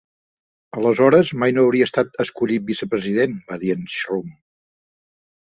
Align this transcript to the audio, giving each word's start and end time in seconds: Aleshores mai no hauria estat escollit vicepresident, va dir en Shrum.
Aleshores 0.79 1.29
mai 1.43 1.53
no 1.57 1.65
hauria 1.67 1.87
estat 1.89 2.17
escollit 2.25 2.65
vicepresident, 2.71 3.39
va 3.53 3.61
dir 3.65 3.73
en 3.77 3.87
Shrum. 3.99 4.37